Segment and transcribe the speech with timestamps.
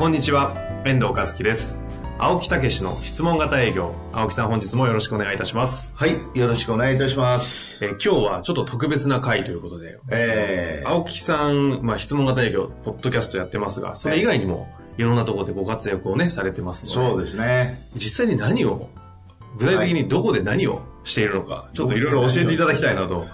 [0.00, 1.78] こんにちは、遠藤和樹です。
[2.18, 3.94] 青木武の質問型営業。
[4.14, 5.92] 青木さん本日もよろしくお願いいたします。
[5.94, 7.84] はい、よろしくお願いいたします。
[7.84, 17.86] えー今日はちょっと特別な回ということで、えー、青木さん、まあ、質問型営業、ポッドキャストやってますが、それ以外にもいろんなところでご活躍をね、されてますので、そうですね。
[17.92, 18.88] 実際に何を、
[19.58, 23.26] 具体的にどこで何をしているのか、ちょっといろいろ教えていただきたいなと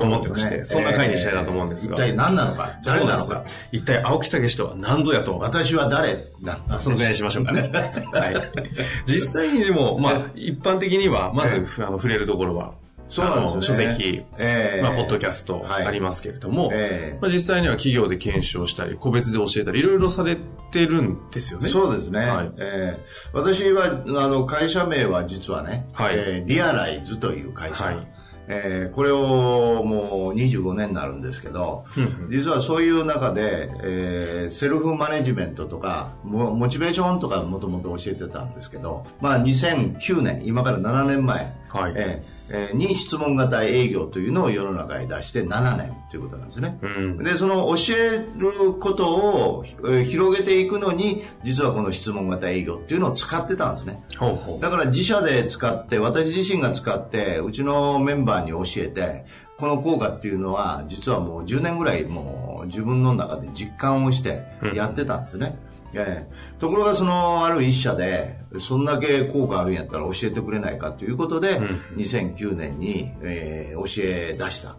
[0.00, 1.94] 思ってまして、そんな回にしたいなと思うんですが。
[1.94, 3.44] 一体何なのか、誰なのか？
[3.72, 5.38] 一体青木武とは何ぞやと。
[5.38, 6.80] 私は誰なんだ？
[6.80, 7.70] そのぐらいにしましょうかね。
[8.12, 8.34] はい。
[9.06, 12.74] 実際にでも、まあ、一般的には、まず、あの、触れるところは、
[13.08, 13.62] そうなんですよね。
[13.62, 14.82] 書籍、えー。
[14.82, 15.86] まあ、ポッドキャストはい。
[15.86, 17.22] ありますけれども、えー。
[17.22, 20.36] まあ、実際には企業で検証したり、個別で教えたり、いろいろされ
[20.72, 21.68] てるんですよね。
[21.68, 22.18] そうですね。
[22.26, 22.50] はい。
[22.58, 23.30] えー。
[23.32, 26.14] 私は、あの、会社名は実はね、はい。
[26.16, 27.84] えーリアライズという会社。
[28.48, 31.84] はいえーこれをもう25年になるんですけど、
[32.30, 46.78] 実はそういう中で、えーセルフマネジメントとか、モモチベーションとかもともと教えてたんですけど、まあ2009年、今から7年前、はいえーえーに質問型営業というのを世の中に出して7年ということなんですね。
[46.82, 47.18] うん。
[47.18, 54.02] で、その教えることをえー広げていくのに、実はこの質問型営業っていうのを使ってたんですね。
[54.60, 59.24] だから自社で使って、私自身が使って、うちのメンバーに教えて、
[59.58, 64.42] この効果っていうのは、実はもう10年ぐらいもう自分の中で実感をして
[64.74, 65.58] やってたんですね。
[65.94, 71.60] ええところがそのある一社で、そんだけ効果あるんやったら教えてくれないかということで、
[71.96, 74.76] 2009年に、えー教え出した。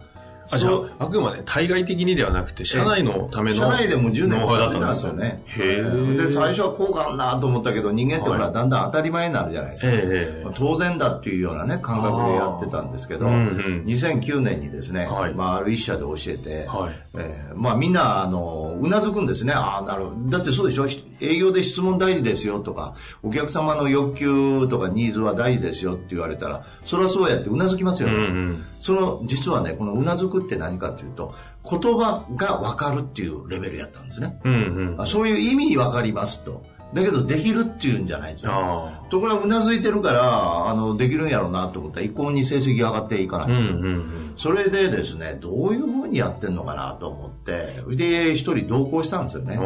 [0.50, 3.56] あ、じゃあ、あくまで対外的にではなくて、社内のための。
[3.56, 5.42] 社内でも10年使ってたんだったんですよね。
[5.46, 9.88] へーで、最初は効果あんなと思ったけど、人間ってほら、はいだんだん当たり前になるじゃないですか。
[9.92, 19.52] ええ当然だっていうようなね、感覚でやってたんですけど、うんうん2009年にですね、はいまあ、ある一社で教えて、はいえーまあ、みんな、あの、うなずくんですね。
[19.54, 20.30] ああ、なるほど。
[20.30, 20.86] だってそうでしょ？
[21.20, 28.14] 営業で質問大事ですよとか、お客様の欲求とかニーズは大事ですよって言われたら、それはそうやってうなずきますよね。
[28.14, 31.34] うんうんその、実はね、このうなずくって何かっていうと、
[31.68, 34.40] 言葉がわかるっていうレベルやったんですね。
[34.44, 34.56] うんう
[34.96, 35.00] ん。
[35.00, 36.62] あそういう意味わかりますと。
[36.94, 38.52] だけど、できるっていうんじゃないんですよ。
[38.52, 43.74] あところがうなずいてるから、あの、できるんやろうなと思ったら、一向に成績上がっていかないんですよ。
[43.74, 44.32] うんうん。
[44.36, 49.60] それでですね、どういうふうにやってんのかなと思って、で、一人同行したんですよね。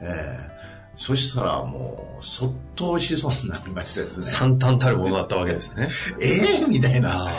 [0.00, 0.51] ええ
[0.94, 4.26] そしたらもう、そっとしそうになりましてですね。
[4.26, 5.88] 惨憺たるものだったわけですね。
[6.20, 7.32] ええみたいな。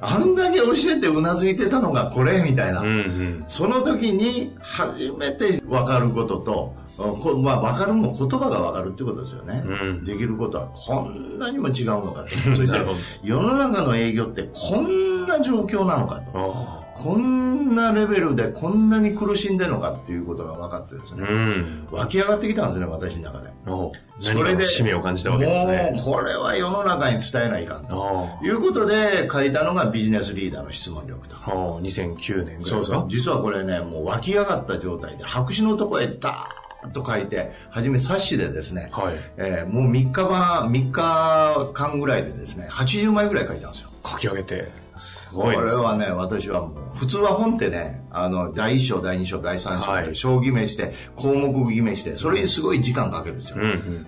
[0.00, 2.80] あんだけ教えてうなずいてたのがこれみたいな。
[2.80, 3.44] うんうん。
[3.46, 12.30] その時に初めて分かることと、こまあ、分かるも言葉が分かるってことですよね、うんできることはこんなにも違うのかと。
[12.54, 12.78] そして
[13.22, 16.81] 世の中の営業ってこんな状況なのかと。
[16.94, 21.16] あこんなレベルでこんなに苦しんでるのかっていうことが分かってですあ。
[21.16, 21.88] ね、うん。
[21.90, 23.50] 湧き上がってきたんですね、私の中で。
[23.66, 23.92] おう
[24.22, 25.92] 何かの使命を感じたわけですね。
[25.94, 28.38] もう、これは世の中に伝えないかんと。
[28.40, 31.36] あいうことで書いたのがビジネスリーダーの質問力と。
[31.36, 31.40] あ。
[31.46, 33.06] ああ、2009年ぐらいそうそうですか。
[33.08, 43.90] 実はこれね、もう湧き上がった状態で、白紙のとこへダーッと書いて、はじめ冊子でですね、はいえーもう3日間、3日間ぐらいでですね、80枚ぐらい書いたんですよ。
[44.04, 44.81] 書き上げて。
[44.96, 45.70] すこごいですね。
[45.70, 53.56] れはね、私はもう、普通は本ってね、あの、第1章、第2章、第3章はいと章決めして、項目決めして、それにすごい時間かけるんですよ。
[53.58, 54.06] うんうん。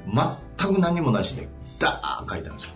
[0.58, 2.70] 全く何もなしで、ダーッ書いたんですよ。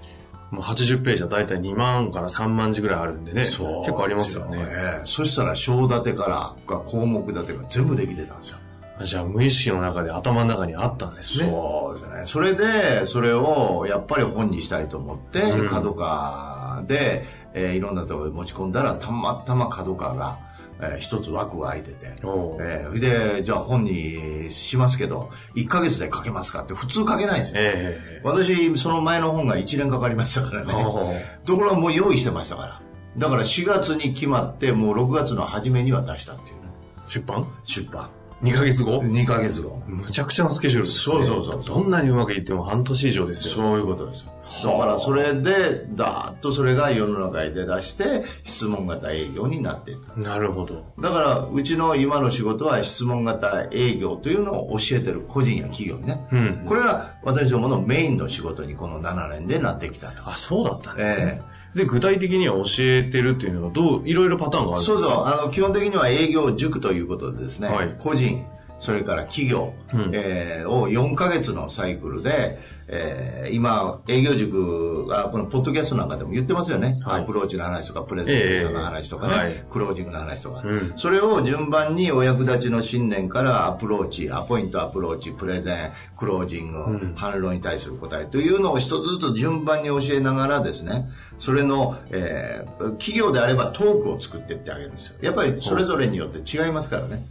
[0.51, 3.43] もう80ページはだいたい2万から3万字ぐらいあるんでね。
[3.43, 4.65] 結構ありますよね。
[4.67, 8.59] ええそしたら章立てから項目立てが全部できてたんですよ。
[9.05, 11.51] じゃあ無意識の中で頭の中にあったんですね。
[11.51, 12.23] そうですね。
[12.25, 17.25] それで、それをやっぱり本にしたいと思って、うん角川で、
[17.59, 20.39] えーいろんなところに持ち込んだら、たまたま角川が、
[20.81, 22.15] えー一つ枠が空いてて、
[22.61, 27.61] えーで、じゃあ本にしますけど、1ヶ月で書けますかって普通書けないんですよ。
[27.61, 30.73] ええ私、その前の本が1年かかりましたからね。
[31.45, 32.81] ところがもう用意してましたから。
[33.17, 36.69] だから4月に決まって、もう6月の初めには出したっていうね。
[37.09, 37.49] 出版？
[37.65, 38.09] 出版。
[38.43, 39.83] 2ヶ月後？2ヶ月後。
[39.87, 41.17] むちゃくちゃなスケジュールですね。
[41.17, 43.55] そうそうそうどんなにうまくいっても半年以上ですよ。
[43.65, 44.33] そういうことですよ。
[44.65, 50.15] だからそれで、だーっとそれが世の中に出だして、質問型営業になっていった。
[50.17, 50.85] なるほど。
[51.01, 56.27] だから、うちの今の仕事は質問型営業というのを教えてる個人や企業にね。
[56.31, 60.29] うんこれが私どものメインの仕事にこの7年でなってきたと。
[60.29, 61.43] あ、そうだったんですね。
[61.45, 64.99] えで、具体的には教えてるっていうのは、どう、いろいろパターンがあるんですか？
[64.99, 67.95] そうそう、あの、基本的には営業塾ということでですね、はい。
[67.99, 68.45] 個人、
[68.79, 70.11] それから企業、うん。
[70.13, 72.59] えーを4ヶ月のサイクルで、
[72.89, 77.01] えー今、営業塾が、このポッドキャストなんかでも言ってますよね。
[77.03, 77.23] はい。
[77.23, 80.93] アプローチの話とか、プレゼンテーションの話とかね、ええはいクロージングの話とか、うん。
[80.97, 91.09] それを順番にお役立ちの信念からアプローチ、アポイントアプローチ、プレゼン、クロージング、反論に対する答えというのを一つずつ順番に教えながらですね、
[91.39, 95.17] それの、えー企業であればトークを作っていってあげるんですよ。
[95.21, 97.25] やっぱりそれぞれによって違いますからね。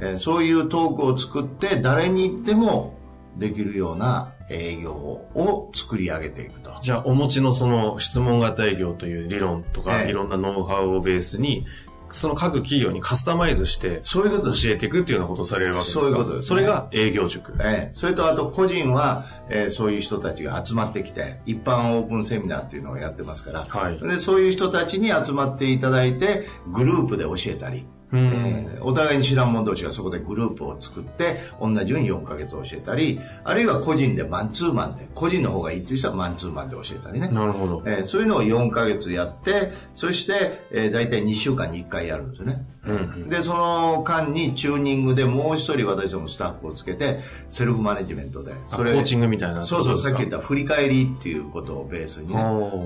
[0.00, 2.98] えーそういうトークを作って誰に言っても
[3.36, 6.72] できるような営業を作り上げていくと。
[6.82, 11.64] じゃあ、お持ちのその質問型営業という理論とか、ええいろんなノウハウをベースに、
[12.12, 14.52] その各企業にカスタマイズして、そういうこと。
[14.52, 16.00] 教えていくっていうようなことをされるわけですか？
[16.00, 17.54] そういうことですねそれが営業塾。
[17.60, 26.42] ええ、それとあと個人は、えーそういう人たちが集まってきて一般オープンセミナーっていうのをやってますから、はいでそういう人たちに集まっていただいて
[26.72, 28.20] グループで教えたり、うん。
[28.20, 37.82] えーお互いに知らん者同士がそこでグループを作って同じように4ヶ月教えたりあるいは個人でマンツーマンで個人の方がいいという人はマンツーマンで教えたりね、なるほど。
[37.86, 52.34] えーそういうのを4ヶ月やってそして、えー、大体2週間に1回やるんですよねうんで、その間にチューニングでもう一人私どもスタッフをつけて、セルフマネジメントで、あコーチングみたいなそうそう、さっき言った振り返りっていうことをベースにね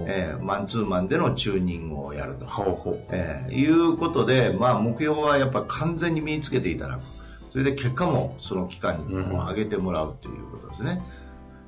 [0.09, 2.47] えーマンツーマンでのチューニングをやると。
[2.47, 2.99] ほ。
[3.11, 7.03] えーいうことで、まあ目標はやっぱ完全に身につけていただく。
[7.51, 11.03] それで結果もその期間に上げてもらうということですね。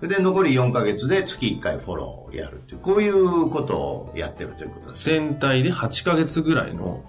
[0.01, 5.05] それで残り4ヶ月で月1回フォローをやるっていう、こういうことをやってるということです。
[5.05, 7.03] 全体で8ヶ月ぐらいの、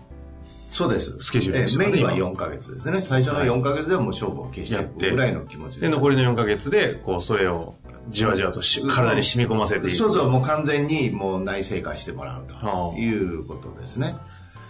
[0.70, 1.18] そうです。
[1.22, 2.28] スケジュールでしたねえーメインは今。
[2.32, 3.02] 4ヶ月ですね。
[3.02, 5.06] 最初の4ヶ月でもう勝負を消していやって。
[5.10, 7.76] くぐらいの気持ちで、残りの4ヶ月で、こう、それを
[8.10, 9.96] じわじわとし体に染み込ませていく。
[9.96, 12.96] そうそう、もう完全にもう内製化してもらうはあ。
[12.96, 14.16] ということですね。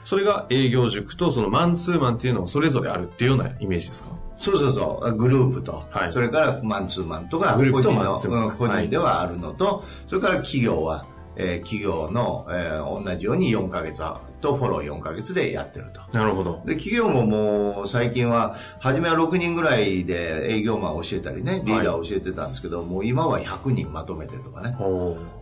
[0.05, 4.09] それが営業塾とそのマンツーマンっていうのがそれぞれあるっていうようなイメージですか？
[4.35, 6.13] そうそうそう、グループと、はい。
[6.13, 11.05] それからマンツーマンとか、グループと個人の個人ではあるのと、それから企業は、
[11.37, 14.03] えー企業の、えー同じように4ヶ月
[14.41, 16.01] とフォロー4ヶ月でやってると。
[16.11, 16.61] なるほど。
[16.65, 24.75] で、企業ももう最近は、初めは6人ぐらいで営業マンを教えたりね、リーダーを教えてたんですけど、もう今は100人まとめてとかね。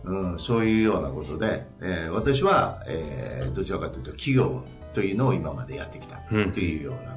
[0.04, 7.15] うん、そういうようなことで、えー私は、えーどちらかというと企業というのを今までやってきたとうんいうような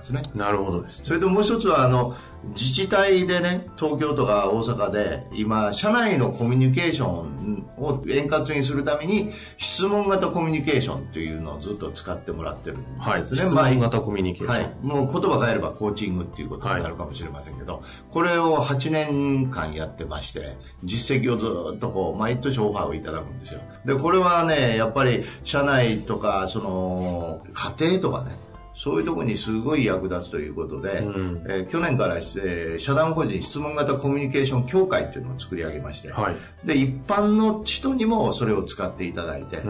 [0.00, 0.22] ですね。
[0.34, 1.04] なるほどです。
[1.04, 2.16] それともう一つは、あの、
[2.54, 12.98] 自治体でね、東京とか大阪で、今、社内のコミュニケーションを円滑にするために、質問型コミュニケーションというのをずっと使ってもらってるんですね。
[12.98, 13.24] はい。
[13.24, 14.62] 質まあ問型コミュニケーション。
[14.62, 14.74] はい。
[14.82, 23.60] もう言葉変えればコーチングっていうことになるかもしれませんけど、これを8年間やってまして、実績をずっとこう、毎年オファーをいただくんですよ。
[23.84, 28.36] で、これはね、やっぱり社内とか、その、家庭とかね、
[28.80, 36.66] そういうところにすごい役立つということで、うんえー去年から、えー社団法人質問型コミュニケーション協会っていうのを作り上げまして、はい。
[36.66, 39.68] で、一般の人にもそれを使っていただいて、そ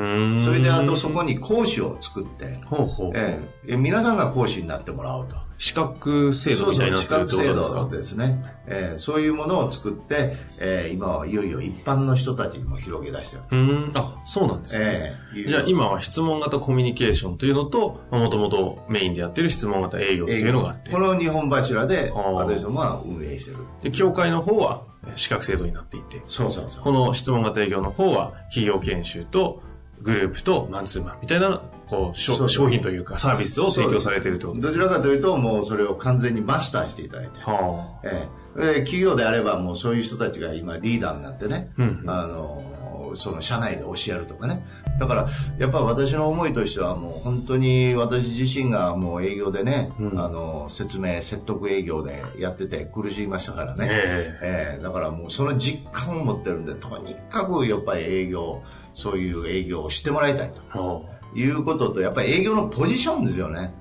[0.53, 2.57] れであとそこに講師を作って。
[3.15, 5.35] えええ皆さんが講師になってもらおうと。
[5.61, 13.43] 資格制度みたいになそうそう資格制度ですね、ええそういうものを作って、ええ今はいよいよ一般の人たちにも広げ出してる。
[13.51, 13.99] うーん。
[13.99, 14.85] あ、そうなんですね。
[15.37, 20.91] ええじゃあ今は質問型コミュニケーションというのと、もともとメインでやってる質問型営業っていうのがあって。
[20.91, 23.59] こ、の日本柱で私どもは運営してる。
[23.83, 26.83] で、協会の方はえー資格制度になっていて、そうそうそう。
[26.83, 29.63] この質問型営業の方は企業研修と
[30.03, 37.41] グループとマンツーマンみたいな、こう、商品というかサービスを提供されているとどちらかというと、もうそれを完全にマスターしていただいて。
[37.41, 38.41] はええ。
[38.57, 42.11] で企業であればもうそういう人たちが今リーダーになってね、うんうん。
[42.11, 42.63] あの
[43.17, 44.65] その社内で教えるとかね。
[44.99, 50.21] だからやっぱ私の思いとしてはもう本当に私自身がもう営業でね、うん。
[50.21, 54.77] あの説明説得営業でやってて苦しみましたからね、ええ。
[54.79, 58.63] えだからもうその実感を持ってるんでとにかくやっぱり営業
[58.95, 63.73] そういう営業をしてもらいたいということとやっぱり営業のポジションですよね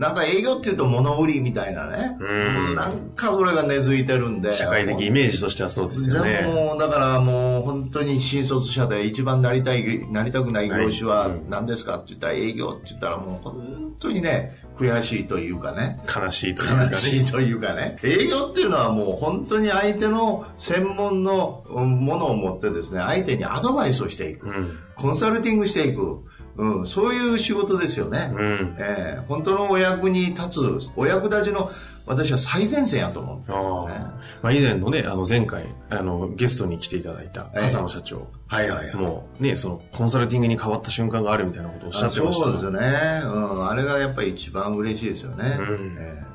[0.00, 2.16] なんか営業っていうと物売りみたいなね。
[2.18, 4.54] うんなんかそれが根付いてるんで。
[4.54, 6.40] 社会的イメージとしてはそうですよね。
[6.42, 16.00] もう、だからもう本当に新卒者で一番なりたい、なりたくない業種は何ですかって言ったら営業って言ったらもう本当にね、悔しいというかね。
[16.08, 16.84] 悲しいというかね。
[16.86, 17.96] 悲しいというかね。
[18.02, 24.48] 営業っていうのはもう本当に相手の専門のものを持ってですね、相手にアドバイスをしていく。
[24.48, 24.78] うん。
[24.96, 26.24] コンサルティングしていく。
[26.60, 28.30] うん、そういう仕事ですよね。
[28.32, 28.76] うん。
[28.78, 31.70] えー本当のお役に立つ、お役立ちの
[32.06, 33.98] 私は最前線やと思うね。
[34.42, 38.28] まあ、以前のね、あの前回、あの、ゲストに来ていただいた、ええ笠野社長。
[38.48, 38.94] はいはいはい。
[38.96, 42.44] もうね、その、コンサルティングに変わった瞬間があるみたいなことをおっしゃってました。
[42.44, 42.78] そうですよね、
[43.24, 46.30] うん、あれがやっぱり一番嬉しいですよね、うんえー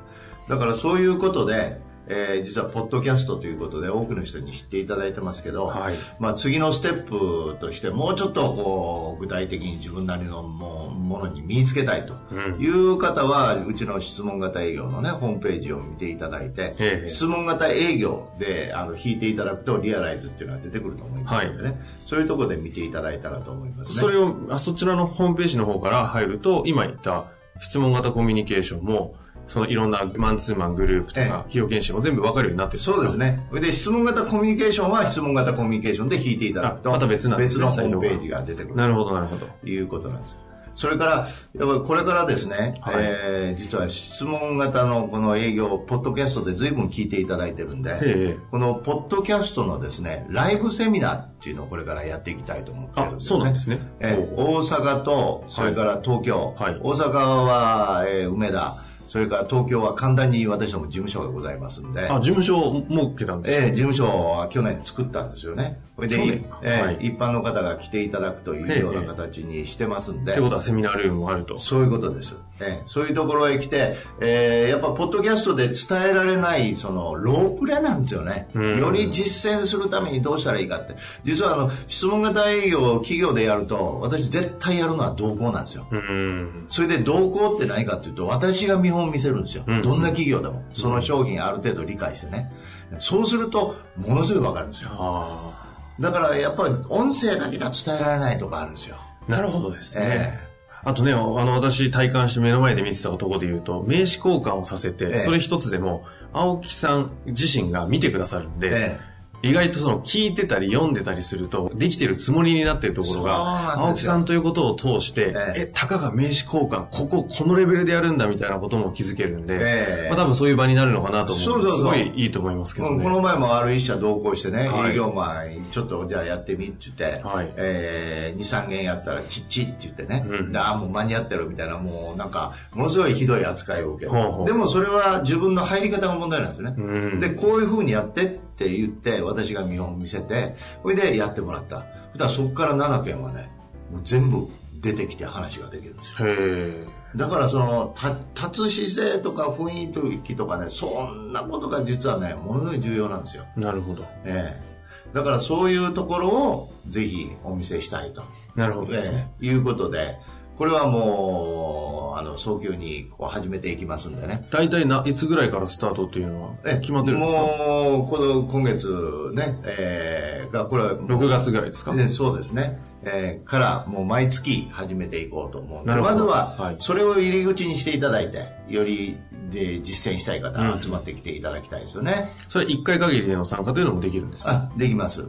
[0.48, 5.94] だからそういうことで、えー実はポッドキャストということで多くの人に知っていただいてますけど、はい。
[6.18, 12.60] まあ、次のステップとしてもうちょっとこう具体的に自分なりのもうものに身につけたいとうん。
[12.60, 17.08] いう方はうちの質問型営業のねホームページを見ていただいて、ええ。
[17.08, 23.96] 質問型営業であの引いていただくとリアライズっていうのは出てくると思いますのでね、そういうところで見ていただいたらと思いますね。
[23.96, 27.26] それを、あそちらのホームページの方から入ると、今言った
[27.60, 29.14] 質問型コミュニケーションも、
[29.46, 33.16] そのいろんなマンツーマングループとええか、企業研修も全部わかるようになってそうです。
[33.16, 33.46] ね。
[33.52, 39.46] で、質問型コミュニケーションは質問型コミュニケーションで引いていただくと、あまた別な別のホームページが出てくるなるほど、なるほど。
[39.46, 40.36] ということなんです。
[40.74, 41.26] それから、やっ
[41.56, 53.28] ぱりこれからですね、はいえー実は質問型のこの営業、ポッドキャストで随分聞いていただいてるんで、ええこのポッドキャストのですね、ライブセミナーっていうのをこれからやっていきたいと思ってるんあで、すね。
[53.28, 53.78] そうなんですね。
[54.00, 58.76] えー大阪と、それから東京、はい大阪は、えー梅田、
[59.06, 65.80] それから東京は神田に私ども事務所がございますんで、あ、事務所を設けたんですええ事務所は去年作ったんですよね。
[65.96, 66.98] それで、ええはい。
[67.06, 70.32] 一般の方が来ていただくというようなええ形にしてますんで。
[70.32, 71.56] ってことはセミナールームもあると。
[71.56, 78.78] そういうことです、ええそういうところへ来て、ええやっぱポッドキャストで伝えられないそのロープレなんですよね、うん。
[78.78, 80.96] より実践するためにどうしたらいいかって。
[81.24, 85.86] 実はあの質問型営業を企業でやると私絶対やるのは同行なんですよ。
[85.90, 86.64] うん。
[86.68, 89.80] それで同行って何かっていうと私が見本を見せるんですよ、ん。
[89.80, 90.62] どんな企業でも。
[90.74, 92.52] その商品ある程度理解してね。
[92.98, 94.90] そうするとものすごい分かるんですよ。
[94.92, 95.65] あ
[95.98, 99.30] だからやっぱり音声だけでは伝えられないとかあるんですよあ。
[99.30, 100.46] なるほどですえね。
[100.84, 109.00] あとね、あの、私体感して目の前で見てたところで言うと、名刺交換をさせて、ええそれ一つでも、青木さん自身が見てくださるんで、え
[109.42, 115.60] 意外とその聞いてたり読んでたりすると、できてるつもりになってるところが、青木さんということを通して、ええ。
[115.62, 120.08] え、たかが名刺交換、ここ、このレベルでやるんだみたいなことも気づけるんで、ええ。
[120.08, 121.76] まあ多分そういう場になるのかなと思う。
[121.76, 123.02] すごいいいと思いますけどね。
[123.02, 124.92] この前もある一社同行してね、はい。
[124.92, 127.52] 営業マンちょっとじゃあやってみって言って、はい。
[127.56, 130.52] えー、2、3件やったらチッチって言ってね、うん。
[130.52, 136.74] でああ、もう間に合ってるみたいな、もうなんか、ものすごいひどい扱いを受けて、でもそれは自分の入り方が問題なんですよね。
[136.76, 137.20] うん。
[137.20, 141.80] で、こういう風にやってって言って、私が見本見せて、それでやってもらった。
[141.80, 143.50] そしたらそこから7件はね、
[143.92, 144.48] もう全部
[144.80, 146.28] 出てきて話ができるんですよ。
[146.28, 146.86] へえ。
[147.14, 154.04] だからそのた立つ姿勢とか雰囲気とかねそんなことが実はねものすごい重要なんですよ、なるほど。
[154.24, 154.66] ええ
[155.12, 158.22] だからそういうところをぜひお見せしたいと、
[158.54, 159.30] なるほどですね。
[159.40, 160.18] ええいうことで
[160.58, 164.46] これはもうあの早急にこう始めていきますんでね。
[164.50, 167.40] 大体ないつぐらいからスタートっていうのはえ決まってるんですか？
[167.42, 171.92] もうこの今月ね、えー、がこれはもう ?6 月ぐらいですか？
[171.94, 176.76] ねそうですね、えーからもう毎月始めていこうと思うんでまずははい。
[176.78, 179.16] それを入り口にしていただいてより
[179.50, 184.70] で実践したい方集まってきていただきたいですよね、それ1回限りでの参加というのもできるんですか？
[184.74, 185.28] あできます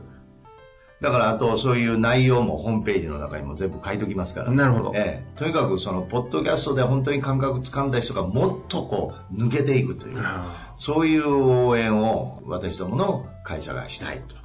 [1.01, 4.51] だからあとそういう内容もホームページの中にも全部書いときますから。
[4.51, 4.91] なるほど。
[4.95, 5.37] ええ。
[5.37, 10.21] とにかくそのポッドキャストで本当に感覚つかんだ人がもっとこう抜けていくという。
[10.23, 14.35] あそういう応援を私どもの会社がしたいと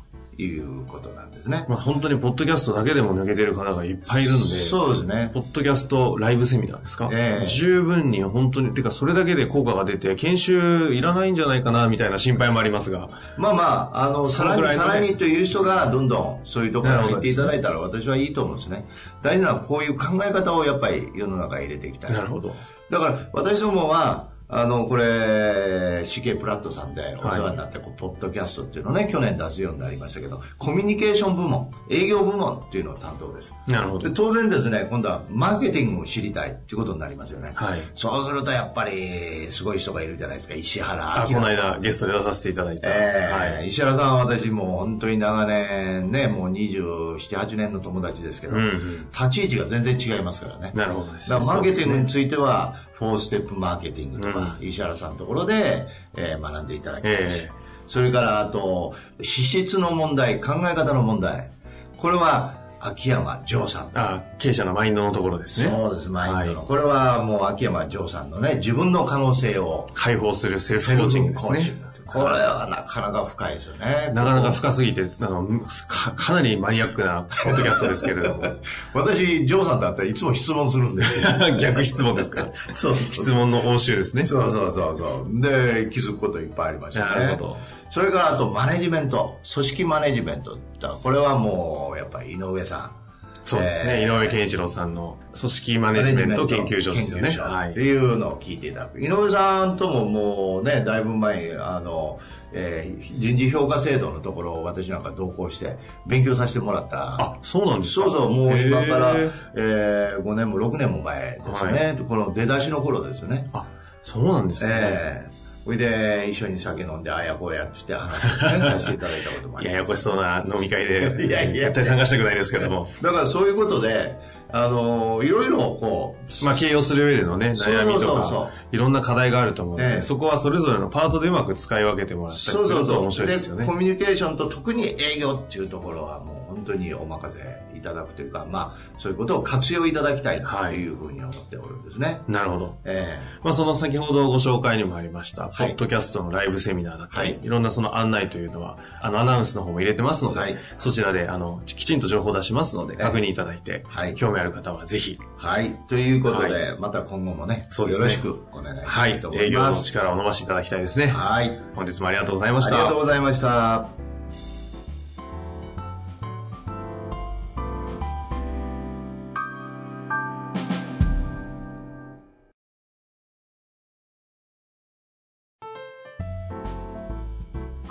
[0.43, 1.65] いうことなんですね。
[1.69, 5.31] まあ、本当にポッドキャストだけでも抜けてる方がいっぱいいるんで、そうですね。
[5.33, 13.63] ポッドキャストライブセミナーですか、ええ十分に本当に、てかそれだけで効果が出て、研修いらないんじゃないかなみたいな心配もありますが、まあま
[13.95, 18.85] あ、あの、そさらにさらにという人がどんどんそういうところに入っていただいたら私はいいと思うんですね。
[19.23, 22.13] 大事なのはこういう考え方をやっぱり世の中に入れていきたい。
[22.13, 22.55] なるほど。
[22.91, 33.55] だから私どもは、あの、これ、CK プラットさんでお世話になって、こうポッドキャストっていうのをね、去年出すようになりましたけど、コミュニケーション部門、営業部門っていうのを担当です。
[33.67, 34.15] なるほどで。
[34.15, 37.53] 当然ですね、今度はマーケティングを知りたいっていうことになりますよね。
[37.55, 41.35] はいそうするとやっぱり、すごい人がいるじゃないですか、石原あ、明さん。
[41.35, 42.89] この間ゲストで出させていただいた。
[42.89, 43.69] ええはい。
[43.69, 50.73] 石原さんは私もう本当に長年ね、もう27、8年の友達ですけど、うんうん立ち位置が全然違いますからね。
[50.75, 61.51] なるほどですだからマーケティングについては、フフォーステップマーケティングとか、石原さんのところで、えー学んでいただきたいし、ええそれからあと、資質の問題、考え方の問題。
[61.99, 63.91] これは、秋山城さん。
[63.95, 65.71] あ、経営者のマインドのところですね。
[65.71, 66.59] そうです、マインドの。
[66.61, 71.77] はいこれはもう秋山城さんのね、自分の可能性を解放するセルフコーチングですね。
[72.13, 74.11] これはなかなか深いですよね。
[74.15, 75.47] なかなか深すぎて、あの
[75.89, 78.43] かかなりマニアックなポッドキャストですけれども。
[78.95, 81.29] 私、ジョーさんだったらいつも質問するんですよ。
[81.59, 82.47] 逆質問ですか？
[82.73, 84.25] そう質問の応酬ですね。
[84.25, 85.41] そうそうそうそう。
[85.41, 87.07] で、気づくこといっぱいありましたね。
[87.27, 87.57] なるほど。
[87.91, 93.02] それからあとマネジメント、組織マネジメントってこれはもうやっぱり井上さん。
[93.45, 94.03] そうですね。
[94.03, 97.31] えー井上健一郎さんの組織マネジメント研究所ですよね。
[97.31, 97.71] はい。
[97.73, 99.01] っていうのを聞いていただく。
[99.01, 102.21] 井上さんとももうね、だいぶ前に、あの、
[102.53, 107.21] えー人事評価制度のところを私なんか同行して勉強させてもらった。
[107.21, 108.07] あ、そうなんですか？
[108.07, 109.17] そうそう、もう今から
[109.57, 111.97] えー5年も6年も前ですね。
[112.09, 113.49] この出だしの頃ですよね。
[113.53, 113.67] あ、
[114.05, 114.71] そうなんですね。
[114.73, 119.75] ええそれで、一緒に酒飲んで、あやこやっつって話をね、させていただいたこともあります。
[119.75, 122.89] ややこしそうな飲み会で、いやいや絶対参加したくないですけども。
[123.01, 124.17] だからそういうことで、
[124.51, 132.83] あのいろいろこう、まあ、経営をする上でのね、そう悩みとそうそうそか、いろんな課題があると思うので、ええそこはそれぞれのパートでうまく使い分けてもらったりすそうそうそう。
[132.83, 133.73] ると面白いですよねコ。
[133.75, 136.32] ミュニケーションと特に営業っていうところはもう
[136.63, 142.21] 本当にお任せいただくというか、まあ、そういうことを活用いただきたいなというふうに思っておるんですね。
[142.29, 142.79] なるほど。
[142.85, 155.77] えまあ、その先ほどご紹介にもありました、はいポッドキャストのライブセミナーだったり、はいい、ろんなその案内というのは、あの、アナウンスの方も入れてますので、はいそちらで、あの、きちんと情報を出しますので、ええ確認いただいて、はい興味ある方はぜひ、えはい。
[155.89, 159.85] ということで、はまた今後もね、そうですねよろしくお願いしたはいいと、思営業のいます。
[159.85, 161.09] 力を伸ばしていただきたいですね。
[161.09, 161.59] はい。
[161.75, 162.75] 本日もありがとうございました。
[162.75, 164.12] ありがとうございました。